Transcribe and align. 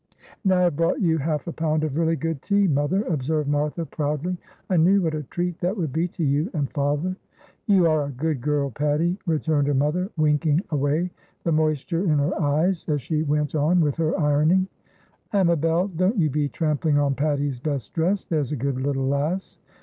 "And 0.43 0.51
I 0.51 0.63
have 0.63 0.75
brought 0.75 0.99
you 0.99 1.19
half 1.19 1.45
a 1.45 1.51
pound 1.53 1.83
of 1.83 1.95
really 1.95 2.15
good 2.15 2.41
tea, 2.41 2.67
mother," 2.67 3.03
observed 3.03 3.47
Martha, 3.47 3.85
proudly. 3.85 4.35
"I 4.67 4.77
knew 4.77 4.99
what 5.03 5.13
a 5.13 5.21
treat 5.21 5.59
that 5.59 5.77
would 5.77 5.93
be 5.93 6.07
to 6.07 6.23
you 6.23 6.49
and 6.55 6.71
father." 6.73 7.15
"You 7.67 7.85
are 7.85 8.05
a 8.05 8.09
good 8.11 8.41
girl, 8.41 8.71
Patty," 8.71 9.19
returned 9.27 9.67
her 9.67 9.75
mother, 9.75 10.09
winking 10.17 10.61
away 10.71 11.11
the 11.43 11.51
moisture 11.51 12.01
in 12.11 12.17
her 12.17 12.33
eyes, 12.41 12.83
as 12.89 13.03
she 13.03 13.21
went 13.21 13.53
on 13.53 13.79
with 13.79 13.93
her 13.97 14.19
ironing. 14.19 14.67
"Amabel, 15.33 15.89
don't 15.89 16.17
you 16.17 16.31
be 16.31 16.49
trampling 16.49 16.97
on 16.97 17.13
Patty's 17.13 17.59
best 17.59 17.93
dress, 17.93 18.25
there's 18.25 18.51
a 18.51 18.55
good 18.55 18.81
little 18.81 19.05
lass. 19.07 19.59